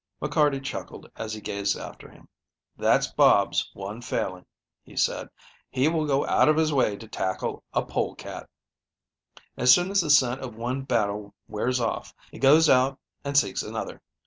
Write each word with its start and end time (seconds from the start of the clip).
McCarty 0.19 0.59
chuckled 0.63 1.07
as 1.15 1.31
he 1.35 1.39
gazed 1.41 1.77
after 1.77 2.09
him. 2.09 2.27
"That's 2.75 3.05
Bob's 3.13 3.69
one 3.75 4.01
failing," 4.01 4.47
he 4.81 4.97
said. 4.97 5.29
"He 5.69 5.87
will 5.89 6.07
go 6.07 6.25
out 6.25 6.49
of 6.49 6.57
his 6.57 6.73
way 6.73 6.95
to 6.97 7.07
tackle 7.07 7.63
a 7.71 7.85
pole 7.85 8.15
cat. 8.15 8.49
As 9.57 9.71
soon 9.71 9.91
as 9.91 10.01
the 10.01 10.09
scent 10.09 10.41
of 10.41 10.55
one 10.55 10.81
battle 10.81 11.35
wears 11.47 11.79
off 11.79 12.15
he 12.31 12.39
goes 12.39 12.67
out 12.67 12.97
and 13.23 13.37
seeks 13.37 13.61
another. 13.61 14.01